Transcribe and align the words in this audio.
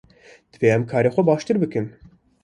Divê 0.51 0.69
em 0.77 0.83
karê 0.91 1.09
xwe 1.13 1.23
baştir 1.29 1.57
bikin. 1.63 1.85